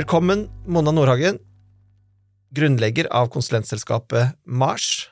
Velkommen, 0.00 0.46
Mona 0.64 0.94
Nordhagen, 0.96 1.36
grunnlegger 2.56 3.10
av 3.12 3.26
konsulentselskapet 3.34 4.30
Mars. 4.48 5.10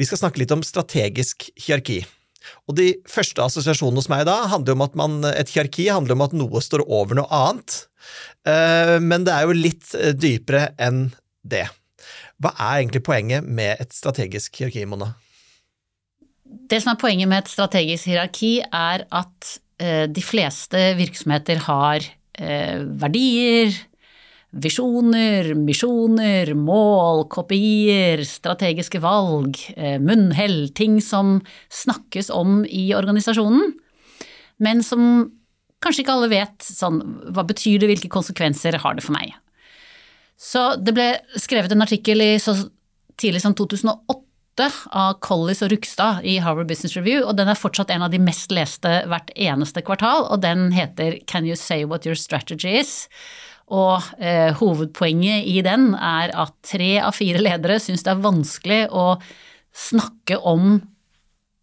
Vi 0.00 0.06
skal 0.08 0.20
snakke 0.22 0.40
litt 0.40 0.52
om 0.54 0.62
strategisk 0.64 1.44
hierarki. 1.60 1.98
Og 2.64 2.78
De 2.78 2.86
første 3.10 3.42
assosiasjonene 3.44 4.00
hos 4.00 4.08
meg 4.08 4.22
da 4.24 4.38
handler 4.48 4.78
om 4.78 4.84
at 4.86 4.96
man, 4.96 5.18
et 5.28 5.52
hierarki 5.52 5.90
handler 5.92 6.16
om 6.16 6.24
at 6.24 6.36
noe 6.40 6.62
står 6.64 6.86
over 6.86 7.18
noe 7.18 7.28
annet. 7.28 7.74
Eh, 8.48 8.94
men 9.04 9.26
det 9.28 9.34
er 9.34 9.44
jo 9.44 9.58
litt 9.58 9.92
eh, 9.98 10.14
dypere 10.16 10.70
enn 10.80 11.10
det. 11.44 11.66
Hva 12.40 12.54
er 12.54 12.78
egentlig 12.78 13.04
poenget 13.10 13.44
med 13.44 13.76
et 13.76 13.92
strategisk 13.92 14.56
hierarki, 14.56 14.86
Mona? 14.88 15.10
Det 16.48 16.80
som 16.80 16.94
er 16.94 17.02
poenget 17.02 17.28
med 17.28 17.42
et 17.42 17.52
strategisk 17.52 18.08
hierarki, 18.08 18.54
er 18.64 19.04
at 19.04 19.52
eh, 19.84 20.06
de 20.08 20.24
fleste 20.24 20.94
virksomheter 20.96 21.66
har 21.68 22.14
verdier, 22.38 23.74
visjoner, 24.50 25.52
misjoner, 25.58 26.54
mål, 26.56 27.26
kopier, 27.32 28.22
strategiske 28.24 29.00
valg, 29.04 29.58
munnhell, 30.00 30.70
ting 30.72 31.02
som 31.04 31.38
snakkes 31.68 32.30
om 32.32 32.62
i 32.64 32.88
organisasjonen, 32.96 33.74
men 34.64 34.80
som 34.82 35.28
kanskje 35.84 36.04
ikke 36.04 36.14
alle 36.16 36.30
vet 36.32 36.64
sånn, 36.64 37.02
hva 37.34 37.44
betyr 37.46 37.82
det, 37.82 37.90
hvilke 37.92 38.10
konsekvenser 38.12 38.80
har 38.82 38.96
det 38.96 39.04
for 39.04 39.14
meg. 39.14 39.36
Så 40.38 40.72
det 40.78 40.94
ble 40.94 41.10
skrevet 41.38 41.74
en 41.74 41.84
artikkel 41.84 42.22
i 42.22 42.32
så 42.42 42.54
tidlig 43.18 43.42
som 43.42 43.56
2008 43.58 44.68
av 44.94 45.18
Collis 45.22 45.62
og 45.62 45.72
Rugstad 45.72 46.24
i 46.26 46.38
Harvard 46.42 46.70
Business 46.70 46.96
Review, 46.98 47.22
og 47.26 47.36
den 47.38 47.50
er 47.50 47.58
fortsatt 47.58 47.92
en 47.94 48.06
av 48.06 48.14
de 48.14 48.22
mest 48.22 48.54
leste 48.54 49.02
hvert 49.10 49.30
eneste 49.34 49.82
kvartal, 49.86 50.26
og 50.26 50.42
den 50.42 50.70
heter 50.74 51.20
Can 51.30 51.46
you 51.46 51.58
say 51.58 51.84
what 51.84 52.06
your 52.06 52.18
strategy 52.18 52.78
is? 52.80 53.06
Og 53.74 54.04
eh, 54.16 54.54
hovedpoenget 54.56 55.48
i 55.50 55.58
den 55.64 55.90
er 55.94 56.32
at 56.32 56.54
tre 56.64 56.94
av 57.04 57.16
fire 57.16 57.42
ledere 57.42 57.76
syns 57.82 58.04
det 58.06 58.14
er 58.14 58.24
vanskelig 58.24 58.80
å 58.88 59.10
snakke 59.76 60.38
om 60.48 60.78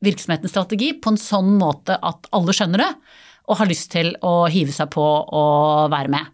virksomhetens 0.06 0.54
strategi 0.54 0.92
på 1.02 1.14
en 1.14 1.20
sånn 1.20 1.56
måte 1.58 1.98
at 1.98 2.30
alle 2.36 2.54
skjønner 2.54 2.84
det, 2.84 2.92
og 3.50 3.60
har 3.60 3.70
lyst 3.70 3.92
til 3.94 4.14
å 4.26 4.46
hive 4.52 4.74
seg 4.74 4.92
på 4.94 5.04
og 5.06 5.92
være 5.94 6.14
med. 6.14 6.32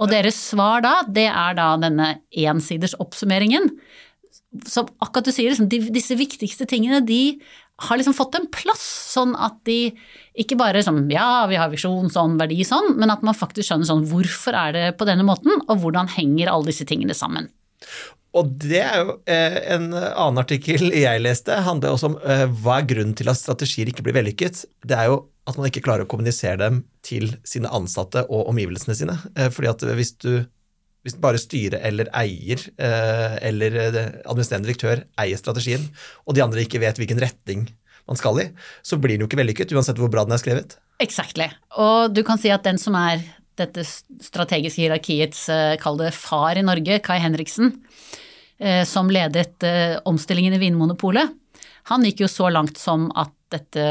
Og 0.00 0.10
deres 0.10 0.36
svar 0.50 0.82
da, 0.84 0.94
det 1.06 1.28
er 1.30 1.56
da 1.56 1.68
denne 1.80 2.08
ensiders 2.44 2.96
oppsummeringen. 3.00 3.70
Som 4.70 4.90
akkurat 5.02 5.26
du 5.26 5.32
sier, 5.34 5.50
liksom, 5.50 5.68
de, 5.72 5.80
disse 5.94 6.16
viktigste 6.18 6.66
tingene, 6.70 7.00
de 7.04 7.38
har 7.88 7.98
liksom 7.98 8.14
fått 8.14 8.36
en 8.38 8.46
plass, 8.54 8.82
sånn 9.10 9.34
at 9.34 9.56
de 9.66 9.94
ikke 10.38 10.58
bare 10.58 10.82
sånn 10.86 11.08
ja, 11.10 11.44
vi 11.50 11.58
har 11.58 11.72
visjon 11.72 12.06
sånn, 12.12 12.36
verdi 12.38 12.62
sånn, 12.66 12.92
men 13.00 13.10
at 13.10 13.24
man 13.26 13.34
faktisk 13.34 13.66
skjønner 13.66 13.88
sånn 13.88 14.04
hvorfor 14.10 14.54
er 14.58 14.76
det 14.76 14.84
på 14.98 15.08
denne 15.08 15.26
måten, 15.26 15.58
og 15.66 15.82
hvordan 15.82 16.10
henger 16.14 16.52
alle 16.52 16.70
disse 16.70 16.86
tingene 16.86 17.16
sammen. 17.18 17.50
Og 18.34 18.50
det 18.62 18.80
er 18.82 18.96
jo 19.02 19.18
eh, 19.30 19.60
en 19.76 19.92
annen 19.94 20.42
artikkel 20.42 20.88
jeg 20.90 21.22
leste, 21.22 21.54
handler 21.66 21.94
også 21.94 22.12
om 22.12 22.16
eh, 22.22 22.46
hva 22.62 22.80
er 22.80 22.88
grunnen 22.90 23.14
til 23.18 23.30
at 23.30 23.38
strategier 23.38 23.90
ikke 23.90 24.06
blir 24.06 24.16
vellykket. 24.16 24.64
Det 24.82 24.98
er 24.98 25.12
jo 25.12 25.20
at 25.46 25.58
man 25.58 25.68
ikke 25.68 25.84
klarer 25.84 26.06
å 26.06 26.10
kommunisere 26.10 26.56
dem 26.62 26.80
til 27.04 27.34
sine 27.46 27.70
ansatte 27.74 28.24
og 28.26 28.48
omgivelsene 28.50 28.96
sine. 28.98 29.18
Eh, 29.36 29.50
fordi 29.54 29.70
at 29.70 29.86
hvis 29.98 30.14
du 30.18 30.32
hvis 31.04 31.18
bare 31.20 31.40
styret 31.40 31.84
eller 31.84 32.08
eier 32.16 32.60
eh, 32.80 33.36
eller 33.44 33.76
administrerende 34.24 34.70
direktør 34.70 35.04
eier 35.20 35.40
strategien, 35.40 35.84
og 36.24 36.36
de 36.36 36.44
andre 36.44 36.64
ikke 36.64 36.80
vet 36.82 36.98
hvilken 37.00 37.20
retning 37.22 37.68
man 38.08 38.20
skal 38.20 38.40
i, 38.40 38.48
så 38.84 38.98
blir 39.00 39.16
den 39.16 39.24
jo 39.24 39.28
ikke 39.30 39.40
vellykket, 39.40 39.72
uansett 39.76 40.00
hvor 40.00 40.12
bra 40.12 40.24
den 40.26 40.36
er 40.36 40.42
skrevet. 40.42 40.76
Exactly. 41.04 41.46
Og 41.80 42.12
du 42.14 42.22
kan 42.26 42.40
si 42.40 42.52
at 42.52 42.64
den 42.66 42.80
som 42.80 42.96
er 42.98 43.22
dette 43.58 43.84
strategiske 43.84 44.82
hierarkiets, 44.82 45.46
eh, 45.52 45.76
kall 45.80 46.00
det 46.00 46.12
far 46.16 46.58
i 46.58 46.64
Norge, 46.66 47.00
Kai 47.04 47.20
Henriksen, 47.22 47.78
som 48.86 49.08
ledet 49.10 49.64
omstillingen 50.06 50.54
i 50.54 50.60
Vinmonopolet, 50.62 51.32
han 51.90 52.04
gikk 52.06 52.22
jo 52.22 52.28
så 52.30 52.46
langt 52.54 52.78
som 52.80 53.08
at 53.18 53.32
dette 53.52 53.86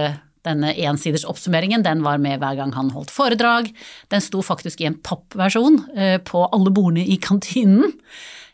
denne 0.47 0.73
ensiders 0.85 1.25
oppsummeringen 1.29 1.83
den 1.85 2.03
var 2.05 2.21
med 2.21 2.41
hver 2.41 2.57
gang 2.59 2.73
han 2.75 2.91
holdt 2.93 3.13
foredrag. 3.13 3.69
Den 4.11 4.23
sto 4.23 4.43
faktisk 4.45 4.83
i 4.83 4.89
en 4.89 4.99
pappversjon 5.03 5.79
eh, 5.95 6.17
på 6.23 6.45
alle 6.49 6.73
bordene 6.73 7.05
i 7.07 7.19
kantinen. 7.21 7.95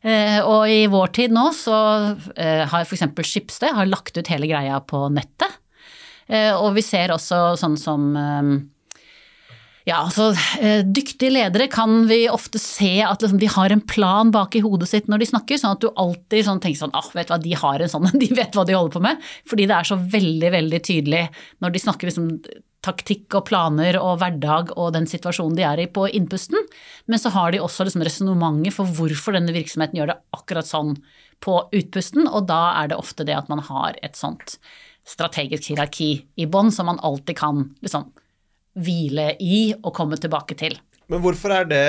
Eh, 0.01 0.39
og 0.39 0.69
i 0.71 0.85
vår 0.91 1.13
tid 1.17 1.33
nå 1.35 1.49
så 1.55 1.79
eh, 2.35 2.65
har 2.69 2.85
f.eks. 2.85 3.07
Skipsted 3.25 3.81
lagt 3.89 4.17
ut 4.17 4.31
hele 4.31 4.49
greia 4.49 4.79
på 4.81 5.07
nettet. 5.13 5.57
Og 6.29 6.75
vi 6.75 6.83
ser 6.85 7.09
også 7.09 7.55
sånn 7.57 7.73
som 7.81 8.03
ja, 9.89 10.03
altså 10.05 10.29
Dyktige 10.85 11.31
ledere 11.33 11.65
kan 11.71 12.03
vi 12.09 12.21
ofte 12.31 12.61
se 12.61 12.99
at 13.05 13.23
liksom, 13.23 13.39
de 13.41 13.49
har 13.49 13.73
en 13.73 13.81
plan 13.81 14.31
bak 14.33 14.55
i 14.57 14.63
hodet 14.63 14.89
sitt 14.91 15.09
når 15.09 15.23
de 15.23 15.29
snakker, 15.31 15.59
sånn 15.59 15.75
at 15.77 15.83
du 15.83 15.89
alltid 15.89 16.45
sånn, 16.45 16.61
tenker 16.63 16.83
sånn 16.83 16.95
ah, 16.97 17.11
vet 17.15 17.29
du 17.29 17.33
hva, 17.33 17.41
de 17.43 17.55
har 17.63 17.83
en 17.83 17.91
sånn, 17.91 18.09
de 18.21 18.31
vet 18.37 18.57
hva 18.57 18.65
de 18.67 18.77
holder 18.77 18.95
på 18.95 19.03
med. 19.05 19.29
Fordi 19.49 19.67
det 19.69 19.77
er 19.77 19.89
så 19.89 19.99
veldig, 19.99 20.51
veldig 20.57 20.81
tydelig 20.85 21.23
når 21.63 21.75
de 21.75 21.83
snakker 21.85 22.11
liksom 22.11 22.33
taktikk 22.85 23.35
og 23.35 23.47
planer 23.49 23.97
og 23.99 24.21
hverdag 24.21 24.71
og 24.77 24.93
den 24.95 25.07
situasjonen 25.09 25.57
de 25.57 25.65
er 25.67 25.81
i 25.83 25.89
på 25.91 26.05
innpusten. 26.15 26.69
Men 27.11 27.21
så 27.21 27.31
har 27.35 27.51
de 27.51 27.63
også 27.63 27.87
liksom 27.87 28.05
resonnementet 28.07 28.75
for 28.75 28.87
hvorfor 28.99 29.35
denne 29.35 29.55
virksomheten 29.55 29.99
gjør 29.99 30.13
det 30.13 30.19
akkurat 30.37 30.69
sånn 30.69 30.95
på 31.43 31.55
utpusten, 31.75 32.27
og 32.27 32.49
da 32.49 32.75
er 32.81 32.91
det 32.91 32.99
ofte 32.99 33.23
det 33.27 33.35
at 33.35 33.51
man 33.51 33.61
har 33.63 33.99
et 34.03 34.17
sånt 34.19 34.57
strategisk 35.07 35.71
hierarki 35.71 36.09
i 36.35 36.47
bånn 36.51 36.71
som 36.75 36.89
man 36.91 36.99
alltid 37.05 37.39
kan 37.39 37.69
liksom 37.83 38.09
hvile 38.79 39.33
i 39.39 39.69
og 39.79 39.93
komme 39.95 40.19
tilbake 40.19 40.57
til. 40.59 40.77
Men 41.09 41.23
hvorfor 41.23 41.53
er 41.53 41.69
det 41.69 41.85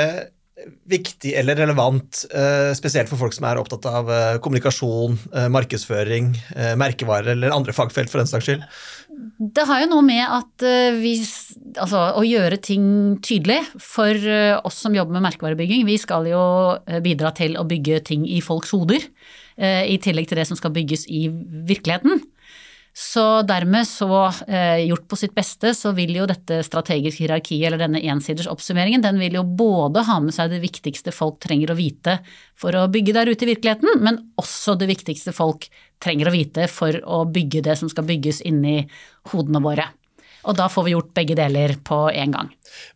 viktig 0.90 1.34
eller 1.38 1.58
relevant, 1.58 2.24
eh, 2.34 2.72
spesielt 2.76 3.08
for 3.10 3.20
folk 3.20 3.34
som 3.36 3.46
er 3.48 3.60
opptatt 3.60 3.86
av 3.88 4.10
eh, 4.10 4.38
kommunikasjon, 4.42 5.18
eh, 5.34 5.48
markedsføring, 5.52 6.32
merkevarer 6.80 7.34
eller 7.34 7.54
andre 7.54 7.74
fagfelt 7.76 8.10
for 8.12 8.22
den 8.22 8.30
saks 8.30 8.48
skyld? 8.48 8.64
Det 9.40 9.66
har 9.68 9.82
jo 9.82 9.90
noe 9.92 10.04
med 10.06 10.24
at 10.24 10.68
vi 11.00 11.18
Altså 11.80 12.00
å 12.18 12.22
gjøre 12.26 12.56
ting 12.58 12.84
tydelig. 13.22 13.60
For 13.78 14.16
oss 14.66 14.80
som 14.82 14.94
jobber 14.96 15.14
med 15.14 15.22
merkevarebygging, 15.28 15.84
vi 15.86 15.94
skal 16.02 16.26
jo 16.26 16.40
bidra 17.04 17.30
til 17.36 17.54
å 17.60 17.62
bygge 17.68 18.00
ting 18.08 18.24
i 18.26 18.40
folks 18.42 18.72
hoder. 18.74 19.04
I 19.54 19.98
tillegg 20.02 20.26
til 20.26 20.40
det 20.40 20.48
som 20.48 20.58
skal 20.58 20.72
bygges 20.74 21.04
i 21.06 21.28
virkeligheten. 21.30 22.24
Så 22.92 23.42
dermed, 23.46 23.86
så 23.86 24.32
eh, 24.48 24.86
gjort 24.88 25.06
på 25.08 25.16
sitt 25.16 25.34
beste, 25.34 25.70
så 25.78 25.92
vil 25.94 26.10
jo 26.18 26.26
dette 26.26 26.58
strategiske 26.66 27.22
hierarkiet, 27.22 27.68
eller 27.68 27.80
denne 27.84 28.02
ensiders 28.02 28.48
oppsummeringen, 28.50 29.04
den 29.04 29.20
vil 29.22 29.38
jo 29.38 29.44
både 29.44 30.02
ha 30.08 30.18
med 30.22 30.34
seg 30.34 30.50
det 30.50 30.58
viktigste 30.64 31.14
folk 31.14 31.38
trenger 31.42 31.70
å 31.70 31.78
vite 31.78 32.18
for 32.58 32.74
å 32.76 32.88
bygge 32.90 33.14
der 33.14 33.30
ute 33.30 33.46
i 33.46 33.52
virkeligheten, 33.52 34.02
men 34.02 34.18
også 34.40 34.74
det 34.80 34.90
viktigste 34.90 35.34
folk 35.36 35.68
trenger 36.02 36.28
å 36.28 36.34
vite 36.34 36.66
for 36.72 36.98
å 37.06 37.22
bygge 37.30 37.62
det 37.68 37.78
som 37.78 37.90
skal 37.92 38.08
bygges 38.10 38.42
inni 38.48 38.82
hodene 39.30 39.62
våre. 39.62 39.86
Og 40.48 40.56
da 40.56 40.70
får 40.72 40.86
vi 40.86 40.94
gjort 40.94 41.12
begge 41.16 41.36
deler 41.36 41.76
på 41.84 41.98
en 42.10 42.34
gang. 42.34 42.48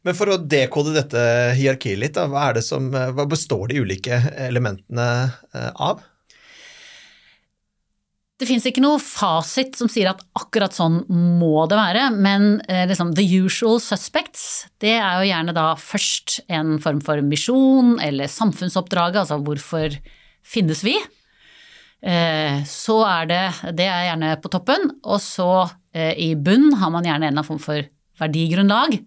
Men 0.03 0.17
for 0.17 0.33
å 0.33 0.41
dekode 0.41 0.95
dette 0.97 1.21
hierarkiet 1.59 2.01
litt, 2.01 2.17
da, 2.17 2.25
hva, 2.33 2.51
som, 2.65 2.89
hva 2.91 3.27
består 3.29 3.69
de 3.71 3.83
ulike 3.85 4.19
elementene 4.49 5.09
eh, 5.53 5.71
av? 5.77 6.03
Det 8.35 8.49
fins 8.49 8.65
ikke 8.67 8.83
noe 8.83 8.99
fasit 8.99 9.77
som 9.79 9.87
sier 9.91 10.09
at 10.11 10.23
akkurat 10.35 10.75
sånn 10.75 11.05
må 11.39 11.69
det 11.71 11.77
være, 11.79 12.09
men 12.19 12.57
eh, 12.67 12.83
liksom, 12.91 13.13
the 13.15 13.23
usual 13.23 13.79
suspects, 13.83 14.65
det 14.83 14.97
er 14.97 15.21
jo 15.21 15.29
gjerne 15.29 15.55
da 15.55 15.67
først 15.79 16.41
en 16.51 16.81
form 16.83 16.99
for 17.05 17.23
misjon 17.23 17.95
eller 18.03 18.31
samfunnsoppdraget, 18.31 19.21
altså 19.23 19.39
hvorfor 19.39 19.95
finnes 20.43 20.83
vi? 20.83 20.97
Eh, 22.03 22.59
så 22.69 22.97
er 23.07 23.31
det 23.31 23.45
Det 23.79 23.87
er 23.87 24.09
gjerne 24.09 24.33
på 24.43 24.51
toppen, 24.51 24.91
og 25.07 25.23
så 25.23 25.69
eh, 25.95 26.19
i 26.19 26.35
bunn 26.35 26.73
har 26.81 26.91
man 26.91 27.07
gjerne 27.07 27.29
en 27.29 27.31
eller 27.31 27.39
annen 27.39 27.51
form 27.53 27.63
for 27.63 27.87
verdigrunnlag, 28.19 28.99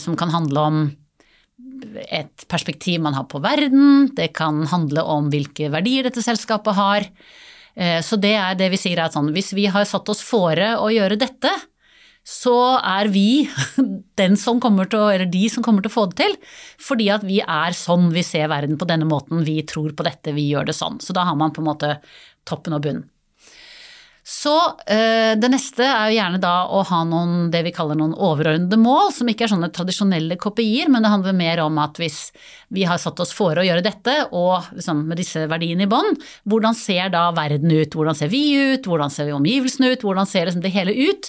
som 0.00 0.14
kan 0.16 0.30
handle 0.30 0.62
om 0.62 0.76
et 2.06 2.44
perspektiv 2.48 3.02
man 3.02 3.16
har 3.16 3.26
på 3.28 3.40
verden, 3.42 4.12
det 4.14 4.30
kan 4.38 4.62
handle 4.70 5.02
om 5.02 5.26
hvilke 5.32 5.66
verdier 5.72 6.06
dette 6.06 6.22
selskapet 6.24 6.78
har. 6.78 7.08
Eh, 7.74 8.00
så 8.06 8.18
det 8.20 8.34
er 8.38 8.58
det 8.58 8.70
vi 8.74 8.80
sier 8.80 9.02
er 9.02 9.12
sånn, 9.12 9.32
hvis 9.34 9.52
vi 9.56 9.68
har 9.70 9.86
satt 9.88 10.08
oss 10.12 10.22
fore 10.24 10.74
å 10.78 10.90
gjøre 10.94 11.18
dette, 11.20 11.50
så 12.24 12.56
er 12.80 13.10
vi 13.12 13.44
den 14.20 14.38
som 14.40 14.60
kommer 14.62 14.88
til 14.88 15.02
å, 15.04 15.08
eller 15.12 15.28
de 15.28 15.44
som 15.52 15.64
kommer 15.64 15.84
til 15.84 15.92
å 15.92 15.96
få 15.96 16.06
det 16.10 16.22
til. 16.22 16.36
Fordi 16.80 17.10
at 17.12 17.26
vi 17.26 17.40
er 17.44 17.76
sånn, 17.76 18.08
vi 18.14 18.24
ser 18.26 18.48
verden 18.52 18.78
på 18.80 18.88
denne 18.88 19.08
måten, 19.08 19.44
vi 19.44 19.60
tror 19.68 19.92
på 19.96 20.06
dette, 20.06 20.32
vi 20.36 20.48
gjør 20.48 20.70
det 20.70 20.78
sånn. 20.78 21.02
Så 21.04 21.16
da 21.16 21.26
har 21.28 21.36
man 21.40 21.52
på 21.54 21.62
en 21.62 21.68
måte 21.68 21.96
toppen 22.48 22.76
og 22.76 22.86
bunnen. 22.86 23.10
Så 24.24 24.54
eh, 24.88 25.34
det 25.36 25.50
neste 25.52 25.84
er 25.84 26.08
jo 26.08 26.16
gjerne 26.16 26.38
da 26.40 26.52
å 26.72 26.78
ha 26.88 27.02
noen 27.04 27.50
det 27.52 27.60
vi 27.66 27.74
kaller 27.76 27.98
noen 28.00 28.14
overordnede 28.16 28.78
mål, 28.80 29.10
som 29.12 29.28
ikke 29.28 29.44
er 29.44 29.50
sånne 29.52 29.68
tradisjonelle 29.76 30.38
kopier, 30.40 30.88
men 30.88 31.04
det 31.04 31.10
handler 31.12 31.36
mer 31.36 31.60
om 31.66 31.76
at 31.82 32.00
hvis 32.00 32.30
vi 32.72 32.86
har 32.88 32.96
satt 33.02 33.20
oss 33.20 33.34
fore 33.36 33.60
å 33.60 33.66
gjøre 33.68 33.84
dette, 33.84 34.14
og 34.32 34.70
liksom 34.72 35.02
med 35.10 35.20
disse 35.20 35.44
verdiene 35.50 35.84
i 35.84 35.90
bånn, 35.92 36.16
hvordan 36.48 36.78
ser 36.78 37.12
da 37.12 37.26
verden 37.36 37.68
ut? 37.68 37.92
Hvordan 37.92 38.16
ser 38.16 38.32
vi 38.32 38.46
ut? 38.56 38.88
Hvordan 38.88 39.12
ser 39.12 39.28
vi 39.28 39.36
omgivelsene 39.36 39.92
ut? 39.92 40.08
Hvordan 40.08 40.30
ser 40.30 40.48
liksom 40.48 40.64
det 40.64 40.72
hele 40.72 40.96
ut? 40.96 41.28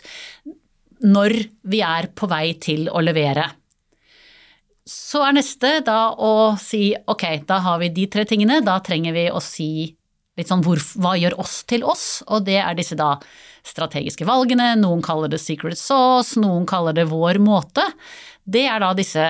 Når 1.03 1.35
vi 1.67 1.83
er 1.83 2.07
på 2.15 2.31
vei 2.31 2.55
til 2.63 2.87
å 2.87 3.03
levere. 3.03 3.49
så 4.87 5.23
er 5.25 5.33
neste 5.33 5.79
da 5.83 6.13
å 6.13 6.55
si 6.61 6.93
ok, 6.95 7.23
da 7.49 7.57
har 7.65 7.79
vi 7.81 7.89
de 7.89 8.07
tre 8.07 8.23
tingene, 8.29 8.61
da 8.61 8.77
trenger 8.85 9.15
vi 9.17 9.27
å 9.33 9.41
si 9.41 9.95
litt 10.35 10.51
sånn 10.51 10.63
hvor, 10.65 10.81
hva 10.99 11.15
gjør 11.19 11.37
oss 11.41 11.61
til 11.69 11.85
oss, 11.87 12.05
og 12.27 12.45
det 12.47 12.59
er 12.61 12.77
disse 12.77 12.97
da 12.99 13.15
strategiske 13.65 14.27
valgene, 14.27 14.73
noen 14.77 15.03
kaller 15.05 15.31
det 15.31 15.41
secret 15.41 15.79
sauce, 15.79 16.39
noen 16.41 16.67
kaller 16.69 16.95
det 16.97 17.07
vår 17.09 17.39
måte. 17.41 17.85
Det 18.43 18.65
er 18.69 18.83
da 18.83 18.91
disse 18.97 19.29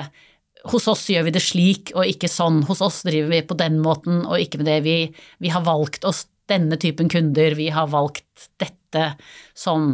hos 0.71 0.87
oss 0.89 1.03
gjør 1.13 1.27
vi 1.27 1.35
det 1.35 1.43
slik 1.45 1.91
og 1.93 2.09
ikke 2.09 2.29
sånn, 2.31 2.63
hos 2.65 2.81
oss 2.81 3.03
driver 3.05 3.35
vi 3.35 3.43
på 3.45 3.57
den 3.59 3.77
måten 3.83 4.23
og 4.25 4.41
ikke 4.41 4.61
med 4.61 4.69
det. 4.71 4.79
Vi, 4.85 4.97
vi 5.45 5.53
har 5.53 5.65
valgt 5.65 6.07
oss 6.09 6.25
denne 6.49 6.77
typen 6.81 7.09
kunder, 7.09 7.55
vi 7.57 7.69
har 7.73 7.89
valgt 7.93 8.49
dette 8.61 9.11
som 9.57 9.93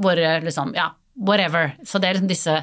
våre 0.00 0.38
liksom, 0.44 0.72
ja, 0.76 0.90
whatever. 1.14 1.74
Så 1.84 2.00
det 2.00 2.08
er 2.08 2.18
liksom 2.18 2.32
disse 2.32 2.56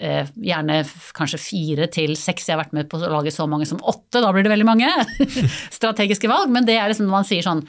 gjerne 0.00 0.80
kanskje 1.16 1.40
fire 1.42 1.86
til 1.92 2.14
seks, 2.16 2.46
jeg 2.48 2.56
har 2.56 2.62
vært 2.62 2.76
med 2.76 2.88
på 2.88 2.96
å 2.96 3.10
lage 3.12 3.32
så 3.34 3.44
mange 3.50 3.68
som 3.68 3.82
åtte, 3.84 4.22
da 4.22 4.30
blir 4.32 4.46
det 4.46 4.52
veldig 4.54 4.68
mange 4.68 4.88
strategiske 5.78 6.30
valg, 6.30 6.48
men 6.52 6.64
det 6.64 6.78
er 6.80 6.88
liksom 6.88 7.08
når 7.08 7.18
man 7.18 7.28
sier 7.28 7.44
sånn 7.44 7.64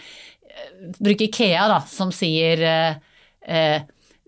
Bruk 0.81 0.99
Bruker 0.99 1.25
Ikea, 1.27 1.67
da, 1.69 1.81
som 1.87 2.11
sier 2.15 2.61
eh, 2.65 2.95
eh, 3.47 3.81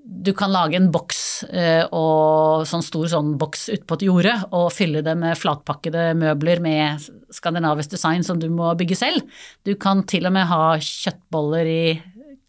du 0.03 0.33
kan 0.35 0.51
lage 0.51 0.75
en 0.75 0.89
boks, 0.91 1.43
eh, 1.43 1.85
og 1.95 2.65
sånn 2.67 2.83
stor 2.83 3.07
sånn 3.07 3.33
boks 3.39 3.69
utpå 3.77 3.95
et 3.95 4.05
jorde, 4.09 4.33
og 4.51 4.71
fylle 4.75 5.03
det 5.05 5.13
med 5.19 5.39
flatpakkede 5.39 6.09
møbler 6.19 6.59
med 6.63 7.05
skandinavisk 7.33 7.95
design 7.95 8.25
som 8.27 8.41
du 8.41 8.49
må 8.51 8.73
bygge 8.79 8.97
selv. 8.99 9.23
Du 9.63 9.73
kan 9.79 10.03
til 10.09 10.27
og 10.27 10.35
med 10.35 10.49
ha 10.49 10.75
kjøttboller 10.75 11.71
i 11.71 11.85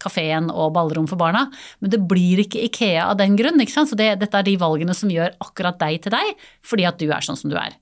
kafeen 0.05 0.51
og 0.53 0.73
ballrom 0.77 1.09
for 1.09 1.19
barna, 1.19 1.47
men 1.81 1.93
det 1.93 2.01
blir 2.07 2.45
ikke 2.45 2.63
Ikea 2.69 3.09
av 3.09 3.19
den 3.21 3.37
grunn. 3.39 3.59
ikke 3.61 3.75
sant? 3.75 3.91
Så 3.91 3.99
det, 3.99 4.13
dette 4.21 4.39
er 4.39 4.47
de 4.47 4.57
valgene 4.61 4.95
som 4.97 5.11
gjør 5.11 5.35
akkurat 5.43 5.79
deg 5.81 6.05
til 6.05 6.15
deg, 6.15 6.45
fordi 6.65 6.87
at 6.87 7.01
du 7.01 7.09
er 7.09 7.25
sånn 7.25 7.39
som 7.39 7.51
du 7.51 7.57
er. 7.59 7.75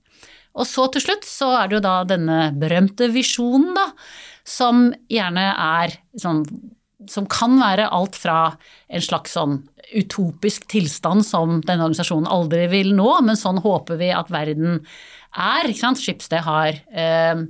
Og 0.54 0.68
så 0.70 0.86
til 0.94 1.02
slutt 1.02 1.26
så 1.26 1.50
er 1.58 1.68
det 1.68 1.78
jo 1.78 1.84
da 1.84 1.96
denne 2.06 2.38
berømte 2.58 3.10
visjonen, 3.14 3.74
da, 3.76 3.90
som 4.46 4.88
gjerne 5.10 5.50
er 5.50 5.98
sånn 6.20 6.44
som 7.10 7.26
kan 7.28 7.58
være 7.60 7.90
alt 7.92 8.16
fra 8.16 8.54
en 8.88 9.02
slags 9.04 9.34
sånn 9.36 9.58
utopisk 9.94 10.66
tilstand 10.70 11.24
som 11.26 11.58
denne 11.66 11.84
organisasjonen 11.84 12.30
aldri 12.30 12.66
vil 12.72 12.94
nå, 12.96 13.08
men 13.26 13.38
sånn 13.38 13.60
håper 13.64 13.98
vi 14.00 14.10
at 14.14 14.30
verden 14.32 14.78
er. 15.34 15.68
ikke 15.68 15.82
sant? 15.82 16.00
Skipsted 16.00 16.44
har 16.46 16.78
eh, 16.94 17.44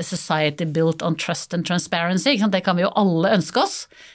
Society 0.00 0.64
built 0.64 1.02
on 1.02 1.16
trust 1.20 1.52
and 1.54 1.66
transparency. 1.66 2.36
Det 2.36 2.60
kan 2.64 2.78
vi 2.78 2.84
jo 2.86 2.92
alle 2.96 3.34
ønske 3.36 3.60
oss. 3.60 3.74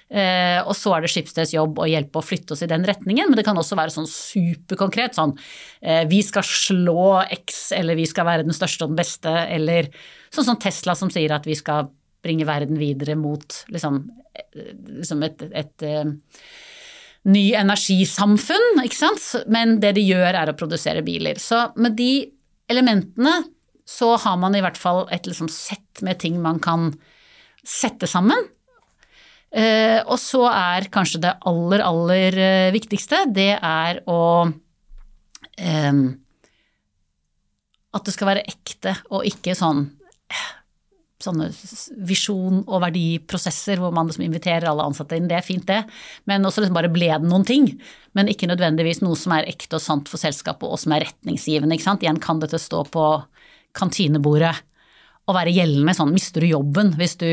Eh, 0.10 0.58
og 0.66 0.74
så 0.78 0.96
er 0.96 1.04
det 1.04 1.12
Skipsteds 1.14 1.54
jobb 1.54 1.78
å 1.78 1.86
hjelpe 1.90 2.18
å 2.18 2.26
flytte 2.26 2.56
oss 2.56 2.64
i 2.66 2.70
den 2.72 2.86
retningen, 2.88 3.30
men 3.30 3.38
det 3.38 3.46
kan 3.46 3.60
også 3.60 3.78
være 3.78 3.94
sånn 3.94 4.10
superkonkret. 4.10 5.14
Sånn 5.20 5.36
eh, 5.86 6.02
vi 6.10 6.24
skal 6.26 6.48
slå 6.48 7.06
X, 7.38 7.70
eller 7.78 8.00
vi 8.00 8.08
skal 8.10 8.26
være 8.28 8.48
den 8.48 8.58
største 8.58 8.88
og 8.88 8.96
den 8.96 9.04
beste, 9.04 9.36
eller 9.54 9.92
sånn 10.34 10.50
som 10.50 10.60
Tesla 10.62 10.98
som 10.98 11.14
sier 11.14 11.36
at 11.36 11.46
vi 11.46 11.58
skal 11.60 11.92
bringe 12.26 12.50
verden 12.50 12.82
videre 12.82 13.14
mot 13.20 13.62
liksom, 13.70 14.04
eh, 14.34 14.74
liksom 14.98 15.24
et, 15.30 15.46
et, 15.46 15.74
et 15.86 16.44
ny 17.30 17.52
energisamfunn, 17.54 18.82
ikke 18.82 19.04
sant. 19.04 19.30
Men 19.52 19.78
det 19.84 19.94
de 20.00 20.10
gjør 20.10 20.42
er 20.42 20.50
å 20.50 20.58
produsere 20.58 21.06
biler. 21.06 21.38
Så 21.42 21.68
med 21.78 22.00
de 22.02 22.14
elementene 22.72 23.44
så 23.88 24.16
har 24.24 24.38
man 24.42 24.56
i 24.56 24.62
hvert 24.64 24.80
fall 24.80 25.06
et 25.14 25.28
liksom 25.28 25.50
sett 25.52 26.04
med 26.06 26.20
ting 26.22 26.40
man 26.42 26.60
kan 26.64 26.92
sette 27.68 28.10
sammen. 28.10 28.50
Uh, 29.52 30.00
og 30.08 30.16
så 30.22 30.46
er 30.48 30.88
kanskje 30.94 31.20
det 31.26 31.34
aller, 31.50 31.84
aller 31.84 32.38
viktigste, 32.72 33.26
det 33.36 33.58
er 33.58 34.00
å 34.08 34.22
um, 34.48 36.06
At 37.92 38.08
det 38.08 38.14
skal 38.16 38.30
være 38.30 38.46
ekte 38.48 38.94
og 39.12 39.28
ikke 39.28 39.58
sånn 39.60 39.90
sånne 41.22 41.50
visjon- 42.08 42.64
og 42.66 42.82
verdiprosesser 42.84 43.80
hvor 43.82 43.94
man 43.96 44.10
liksom 44.10 44.26
inviterer 44.26 44.68
alle 44.70 44.86
ansatte 44.88 45.18
inn. 45.18 45.30
Det 45.30 45.38
er 45.38 45.46
fint, 45.46 45.66
det. 45.68 45.84
Men 46.30 46.46
også 46.48 46.64
liksom 46.64 46.78
bare 46.78 46.92
ble 46.94 47.12
det 47.12 47.30
noen 47.30 47.46
ting. 47.48 47.70
Men 48.18 48.32
ikke 48.32 48.50
nødvendigvis 48.50 49.04
noe 49.06 49.18
som 49.20 49.36
er 49.38 49.50
ekte 49.52 49.78
og 49.78 49.86
sant 49.86 50.12
for 50.12 50.22
selskapet 50.22 50.68
og 50.68 50.82
som 50.82 50.96
er 50.96 51.06
retningsgivende. 51.08 51.78
Igjen 51.78 52.22
kan 52.24 52.42
dette 52.42 52.60
stå 52.62 52.84
på 52.92 53.06
kantinebordet 53.78 54.54
og 55.30 55.38
være 55.38 55.54
gjeldende 55.56 55.96
sånn. 55.96 56.14
Mister 56.16 56.44
du 56.44 56.52
jobben 56.52 56.94
hvis 57.00 57.18
du 57.22 57.30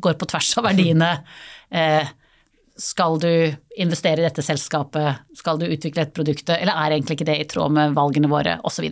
går 0.00 0.18
på 0.18 0.28
tvers 0.30 0.50
av 0.60 0.66
verdiene? 0.68 1.12
Eh, 1.70 2.08
skal 2.80 3.18
du 3.20 3.30
investere 3.82 4.22
i 4.22 4.26
dette 4.26 4.44
selskapet? 4.44 5.24
Skal 5.36 5.60
du 5.60 5.68
utvikle 5.68 6.06
et 6.06 6.14
produkt? 6.16 6.48
Eller 6.54 6.72
er 6.72 6.96
egentlig 6.96 7.18
ikke 7.18 7.28
det 7.28 7.40
i 7.42 7.48
tråd 7.50 7.74
med 7.76 7.96
valgene 7.96 8.30
våre? 8.30 8.56
Osv. 8.66 8.86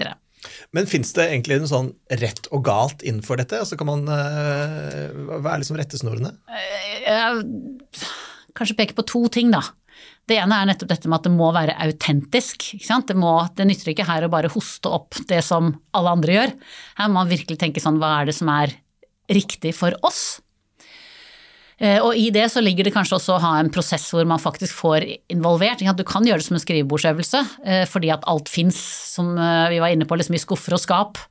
Men 0.76 0.88
fins 0.90 1.14
det 1.16 1.28
egentlig 1.30 1.58
noe 1.62 1.70
sånn 1.70 1.90
rett 2.20 2.50
og 2.54 2.64
galt 2.68 3.02
innenfor 3.02 3.40
dette? 3.40 3.62
Altså 3.64 3.78
kan 3.80 3.88
man, 3.88 4.04
uh, 4.06 5.38
Hva 5.38 5.54
er 5.54 5.62
liksom 5.62 5.78
rettesnorene? 5.80 6.34
Uh, 7.08 7.40
kanskje 8.58 8.76
peke 8.78 8.98
på 8.98 9.06
to 9.08 9.24
ting, 9.32 9.50
da. 9.54 9.64
Det 10.28 10.36
ene 10.36 10.58
er 10.60 10.68
nettopp 10.68 10.90
dette 10.90 11.08
med 11.08 11.20
at 11.20 11.28
det 11.28 11.32
må 11.32 11.48
være 11.56 11.76
autentisk. 11.86 12.66
Det, 12.76 13.16
må, 13.16 13.32
det, 13.56 13.64
nytter 13.68 13.94
ikke 13.94 14.08
her 14.08 14.26
å 14.26 14.32
bare 14.32 14.50
hoste 14.52 14.90
opp 14.92 15.16
det 15.30 15.40
som 15.46 15.72
alle 15.96 16.12
andre 16.18 16.36
gjør. 16.36 16.52
Her 17.00 17.08
må 17.08 17.22
man 17.22 17.30
virkelig 17.30 17.56
tenke 17.60 17.80
sånn 17.80 18.00
hva 18.02 18.18
er 18.18 18.28
det 18.28 18.36
som 18.36 18.50
er 18.52 18.74
riktig 19.32 19.72
for 19.76 19.96
oss? 20.04 20.40
Eh, 21.78 22.00
og 22.02 22.16
i 22.18 22.26
det 22.34 22.48
så 22.50 22.62
ligger 22.62 22.88
det 22.88 22.92
kanskje 22.94 23.16
også 23.20 23.36
å 23.36 23.42
ha 23.44 23.52
en 23.60 23.70
prosess 23.70 24.08
hvor 24.10 24.26
man 24.26 24.42
faktisk 24.42 24.74
får 24.80 25.06
involvert. 25.30 25.84
Du 25.94 26.04
kan 26.06 26.26
gjøre 26.26 26.42
det 26.42 26.48
som 26.48 26.58
en 26.58 26.64
skrivebordsøvelse, 26.64 27.42
eh, 27.64 27.84
fordi 27.90 28.10
at 28.14 28.26
alt 28.30 28.50
fins, 28.50 28.78
som 29.14 29.36
eh, 29.38 29.68
vi 29.74 29.78
var 29.82 29.94
inne 29.94 30.08
på, 30.08 30.18
liksom 30.18 30.34
i 30.34 30.42
skuffer 30.42 30.74
og 30.76 30.82
skap 30.82 31.22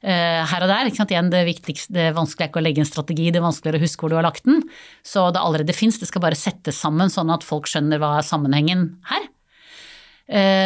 her 0.00 0.64
og 0.64 0.70
der. 0.70 0.88
Igjen, 0.88 1.26
det 1.28 1.42
viktigste, 1.44 1.92
det 1.92 2.06
vanskelige 2.16 2.46
er 2.46 2.48
ikke 2.48 2.60
å 2.62 2.64
legge 2.64 2.80
en 2.80 2.88
strategi, 2.88 3.26
det 3.28 3.36
er 3.36 3.44
vanskeligere 3.44 3.76
å 3.76 3.82
huske 3.82 4.00
hvor 4.00 4.08
du 4.08 4.14
har 4.16 4.24
lagt 4.24 4.46
den. 4.48 4.62
Så 5.04 5.26
det 5.28 5.42
allerede 5.44 5.74
fins, 5.76 5.98
det 6.00 6.08
skal 6.08 6.22
bare 6.24 6.38
settes 6.40 6.78
sammen 6.80 7.12
sånn 7.12 7.28
at 7.28 7.44
folk 7.44 7.68
skjønner 7.68 8.00
hva 8.00 8.14
er 8.16 8.24
sammenhengen 8.24 8.86
her. 9.10 9.26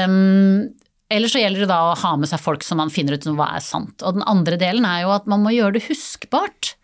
Um, 0.06 0.70
eller 1.10 1.32
så 1.32 1.42
gjelder 1.42 1.64
det 1.64 1.70
da 1.72 1.80
å 1.88 1.98
ha 1.98 2.12
med 2.14 2.30
seg 2.30 2.44
folk 2.44 2.62
som 2.62 2.78
man 2.78 2.94
finner 2.94 3.19
ut 3.19 3.26
hva 3.34 3.50
er 3.56 3.66
sant. 3.66 4.06
Og 4.06 4.20
den 4.20 4.28
andre 4.30 4.54
delen 4.60 4.87
er 4.87 5.02
jo 5.02 5.10
at 5.16 5.26
man 5.26 5.42
må 5.42 5.50
gjøre 5.56 5.80
det 5.80 5.88
huskbart. 5.88 6.76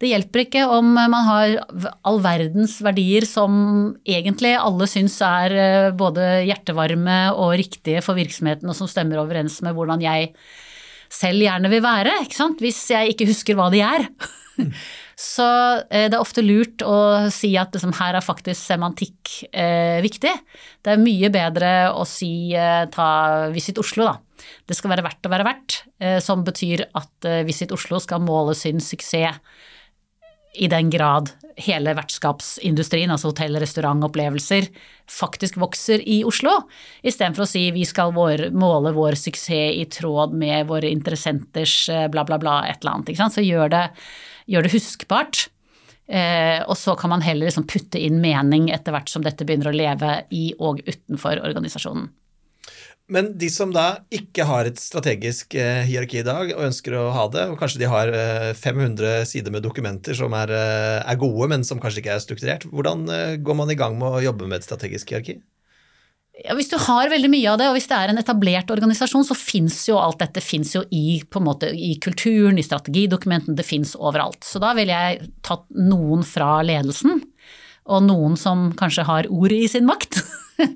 Det 0.00 0.10
hjelper 0.10 0.44
ikke 0.44 0.64
om 0.74 0.92
man 0.96 1.14
har 1.28 1.56
all 2.06 2.20
verdens 2.24 2.76
verdier 2.84 3.26
som 3.28 3.54
egentlig 4.06 4.54
alle 4.58 4.88
syns 4.90 5.20
er 5.24 5.54
eh, 5.58 5.90
både 5.96 6.44
hjertevarme 6.48 7.18
og 7.34 7.54
riktige 7.60 8.02
for 8.04 8.18
virksomheten, 8.18 8.68
og 8.70 8.78
som 8.78 8.90
stemmer 8.90 9.22
overens 9.22 9.60
med 9.64 9.76
hvordan 9.76 10.02
jeg 10.04 10.32
selv 11.14 11.44
gjerne 11.44 11.70
vil 11.70 11.84
være, 11.84 12.18
hvis 12.60 12.82
jeg 12.90 13.14
ikke 13.14 13.28
husker 13.30 13.58
hva 13.58 13.70
de 13.72 13.84
er. 13.86 14.08
Så 15.14 15.46
eh, 15.94 16.08
det 16.10 16.16
er 16.16 16.20
ofte 16.22 16.42
lurt 16.42 16.82
å 16.82 17.30
si 17.32 17.52
at 17.58 17.74
liksom, 17.74 17.94
her 18.00 18.18
er 18.18 18.24
faktisk 18.24 18.58
semantikk 18.58 19.34
eh, 19.54 20.02
viktig. 20.02 20.32
Det 20.82 20.94
er 20.94 21.02
mye 21.02 21.30
bedre 21.34 21.70
å 21.94 22.02
si 22.08 22.50
eh, 22.58 22.84
ta 22.94 23.08
Visit 23.54 23.78
Oslo, 23.82 24.08
da. 24.10 24.18
Det 24.66 24.76
skal 24.76 24.90
være 24.92 25.04
verdt 25.06 25.28
å 25.28 25.32
være 25.32 25.46
verdt, 25.46 25.78
eh, 26.02 26.18
som 26.22 26.42
betyr 26.46 26.88
at 26.98 27.28
eh, 27.30 27.44
Visit 27.46 27.72
Oslo 27.74 28.00
skal 28.02 28.24
måle 28.24 28.56
sin 28.58 28.82
suksess 28.82 29.38
i 30.54 30.68
den 30.70 30.90
grad 30.90 31.32
hele 31.60 31.94
vertskapsindustrien, 31.94 33.12
altså 33.14 33.30
hotell, 33.30 33.58
restaurant, 33.62 34.02
opplevelser, 34.06 34.66
faktisk 35.10 35.58
vokser 35.62 36.02
i 36.02 36.20
Oslo, 36.26 36.56
istedenfor 37.06 37.44
å 37.44 37.48
si 37.48 37.68
vi 37.74 37.84
skal 37.86 38.14
vår, 38.16 38.48
måle 38.56 38.94
vår 38.96 39.18
suksess 39.20 39.78
i 39.78 39.84
tråd 39.90 40.34
med 40.38 40.68
våre 40.70 40.90
interessenters 40.90 41.76
eh, 41.92 42.06
bla, 42.10 42.24
bla, 42.26 42.40
bla, 42.42 42.60
et 42.68 42.82
eller 42.82 42.98
annet. 42.98 43.34
Så 43.34 43.44
gjør 43.44 43.70
det, 43.74 43.84
gjør 44.50 44.66
det 44.66 44.74
huskbart. 44.74 45.46
Eh, 46.04 46.60
og 46.68 46.76
så 46.76 46.96
kan 47.00 47.14
man 47.14 47.24
heller 47.24 47.48
liksom 47.48 47.68
putte 47.70 48.00
inn 48.02 48.18
mening 48.20 48.68
etter 48.74 48.92
hvert 48.92 49.08
som 49.08 49.24
dette 49.24 49.46
begynner 49.46 49.70
å 49.70 49.76
leve 49.76 50.18
i 50.36 50.50
og 50.58 50.82
utenfor 50.84 51.40
organisasjonen. 51.46 52.10
Men 53.12 53.34
de 53.36 53.50
som 53.52 53.72
da 53.72 53.98
ikke 54.14 54.46
har 54.48 54.64
et 54.64 54.78
strategisk 54.80 55.54
eh, 55.60 55.82
hierarki 55.84 56.22
i 56.22 56.24
dag, 56.24 56.54
og 56.54 56.62
ønsker 56.70 56.94
å 56.96 57.10
ha 57.12 57.24
det, 57.32 57.42
og 57.52 57.58
kanskje 57.60 57.82
de 57.82 57.88
har 57.92 58.08
eh, 58.08 58.52
500 58.56 59.26
sider 59.28 59.52
med 59.52 59.66
dokumenter 59.66 60.16
som 60.16 60.32
er, 60.38 60.52
eh, 60.56 61.00
er, 61.02 61.18
gode, 61.20 61.50
men 61.52 61.66
som 61.68 61.82
kanskje 61.82 62.00
ikke 62.00 62.14
er 62.14 62.22
strukturert, 62.24 62.64
hvordan 62.72 63.04
eh, 63.12 63.34
går 63.44 63.58
man 63.58 63.72
i 63.72 63.76
gang 63.76 63.98
med 64.00 64.08
å 64.08 64.22
jobbe 64.24 64.48
med 64.48 64.62
et 64.62 64.68
strategisk 64.68 65.12
hierarki? 65.12 65.36
Ja, 66.42 66.56
hvis 66.56 66.72
du 66.72 66.78
har 66.80 67.12
veldig 67.12 67.28
mye 67.30 67.50
av 67.52 67.60
det, 67.60 67.66
og 67.70 67.76
hvis 67.76 67.86
det 67.90 67.98
er 67.98 68.10
en 68.10 68.18
etablert 68.18 68.72
organisasjon, 68.72 69.26
så 69.28 69.36
fins 69.38 69.76
jo 69.86 70.00
alt 70.00 70.24
dette 70.24 70.42
jo 70.72 70.82
i, 70.90 71.20
måte, 71.44 71.68
i, 71.70 71.92
kulturen, 72.02 72.58
i 72.58 72.64
strategidokumentene, 72.64 73.54
det 73.54 73.68
fins 73.68 73.94
overalt. 73.94 74.40
Så 74.42 74.58
da 74.64 74.72
ville 74.74 74.96
jeg 74.96 75.28
tatt 75.46 75.68
noen 75.76 76.24
fra 76.26 76.56
ledelsen, 76.64 77.20
og 77.84 78.08
noen 78.08 78.34
som 78.40 78.72
kanskje 78.74 79.04
har 79.06 79.28
ordet 79.28 79.60
i 79.60 79.68
sin 79.76 79.86
makt. 79.86 80.24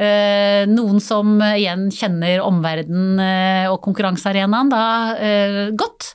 Eh, 0.00 0.64
noen 0.70 1.00
som 1.02 1.34
igjen 1.42 1.90
kjenner 1.92 2.40
omverdenen 2.40 3.18
eh, 3.20 3.66
og 3.68 3.82
konkurransearenaen 3.84 4.70
da 4.72 4.84
eh, 5.20 5.58
godt. 5.76 6.14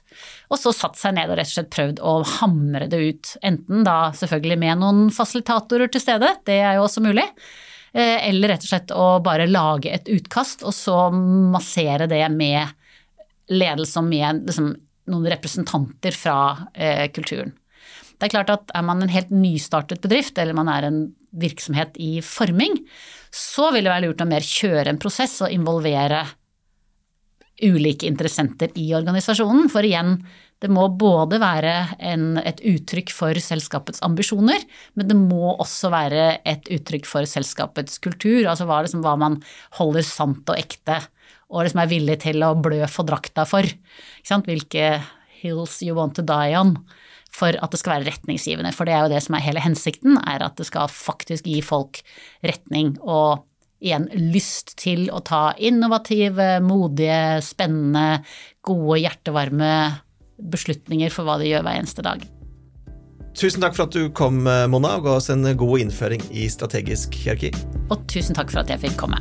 Og 0.50 0.58
så 0.58 0.74
satt 0.74 0.98
seg 0.98 1.14
ned 1.18 1.30
og 1.30 1.38
rett 1.38 1.52
og 1.52 1.54
slett 1.54 1.70
prøvd 1.76 2.02
å 2.02 2.16
hamre 2.40 2.88
det 2.90 3.02
ut. 3.04 3.34
Enten 3.46 3.86
da 3.86 4.10
selvfølgelig 4.18 4.58
med 4.64 4.82
noen 4.82 5.04
fasilitatorer 5.14 5.92
til 5.94 6.02
stede, 6.02 6.32
det 6.50 6.58
er 6.64 6.80
jo 6.80 6.88
også 6.88 7.04
mulig. 7.06 7.28
Eller 7.94 8.52
rett 8.52 8.66
og 8.66 8.72
slett 8.72 8.96
å 8.96 9.06
bare 9.24 9.46
lage 9.48 9.94
et 9.94 10.10
utkast, 10.12 10.66
og 10.68 10.74
så 10.76 10.98
massere 11.14 12.10
det 12.12 12.26
med 12.34 12.74
ledelse 13.54 14.02
og 14.02 14.10
med 14.10 14.46
liksom, 14.50 14.74
noen 15.12 15.30
representanter 15.30 16.16
fra 16.18 16.38
eh, 16.74 17.08
kulturen. 17.14 17.54
Det 18.16 18.28
er 18.28 18.34
klart 18.38 18.54
at 18.54 18.72
Er 18.76 18.86
man 18.88 19.04
en 19.04 19.12
helt 19.12 19.32
nystartet 19.34 20.02
bedrift, 20.02 20.38
eller 20.38 20.56
man 20.58 20.72
er 20.72 20.88
en 20.88 21.00
virksomhet 21.36 21.98
i 22.00 22.22
forming, 22.24 22.80
så 23.32 23.72
vil 23.76 23.84
det 23.84 23.92
være 23.92 24.08
lurt 24.08 24.24
å 24.24 24.30
mer 24.30 24.46
kjøre 24.46 24.94
en 24.94 25.02
prosess 25.02 25.42
og 25.44 25.52
involvere 25.52 26.24
ulike 27.64 28.08
interessenter 28.08 28.72
i 28.80 28.90
organisasjonen. 28.96 29.68
For 29.72 29.84
igjen, 29.88 30.18
det 30.64 30.72
må 30.72 30.88
både 31.00 31.40
være 31.44 31.74
en, 32.00 32.38
et 32.40 32.62
uttrykk 32.64 33.12
for 33.16 33.40
selskapets 33.44 34.02
ambisjoner, 34.06 34.64
men 34.96 35.10
det 35.10 35.18
må 35.20 35.54
også 35.54 35.92
være 35.94 36.28
et 36.48 36.72
uttrykk 36.72 37.08
for 37.10 37.28
selskapets 37.30 38.00
kultur. 38.04 38.46
Altså 38.48 38.68
hva, 38.68 38.82
liksom, 38.86 39.04
hva 39.06 39.16
man 39.20 39.42
holder 39.80 40.08
sant 40.08 40.48
og 40.52 40.60
ekte, 40.60 41.02
og 41.52 41.66
liksom 41.66 41.84
er 41.84 41.92
villig 41.92 42.18
til 42.24 42.44
å 42.48 42.56
blø 42.58 42.82
for 42.92 43.08
drakta 43.08 43.46
for. 43.48 43.68
Hvilke 44.26 44.88
hills 45.42 45.82
you 45.84 45.96
want 45.98 46.16
to 46.18 46.26
die 46.26 46.56
on 46.58 46.78
for 47.36 47.56
at 47.60 47.74
det 47.74 47.82
skal 47.82 47.98
være 47.98 48.14
retningsgivende. 48.14 48.72
For 48.76 48.88
det 48.88 48.96
er 48.96 49.06
jo 49.06 49.12
det 49.16 49.24
som 49.26 49.36
er 49.36 49.44
hele 49.44 49.64
hensikten, 49.64 50.20
er 50.24 50.46
at 50.46 50.56
det 50.60 50.70
skal 50.70 50.92
faktisk 50.92 51.48
gi 51.50 51.60
folk 51.66 52.00
retning 52.46 52.96
og 53.02 53.44
igjen 53.86 54.08
lyst 54.32 54.78
til 54.80 55.10
å 55.14 55.20
ta 55.26 55.50
innovative, 55.60 56.56
modige, 56.64 57.42
spennende, 57.46 58.24
gode, 58.66 59.02
hjertevarme 59.04 59.74
beslutninger 60.40 61.12
for 61.14 61.28
hva 61.28 61.38
de 61.42 61.52
gjør 61.52 61.68
hver 61.68 61.82
eneste 61.82 62.06
dag. 62.06 62.24
Tusen 63.36 63.60
takk 63.60 63.76
for 63.76 63.90
at 63.90 63.96
du 63.96 64.08
kom, 64.16 64.46
Mona, 64.72 64.96
og 64.96 65.10
ga 65.10 65.18
oss 65.20 65.28
en 65.34 65.44
god 65.60 65.84
innføring 65.84 66.24
i 66.32 66.48
strategisk 66.52 67.20
hierarki. 67.20 67.52
Og 67.92 68.08
tusen 68.08 68.38
takk 68.38 68.54
for 68.54 68.64
at 68.64 68.72
jeg 68.72 68.88
fikk 68.88 69.02
komme. 69.04 69.20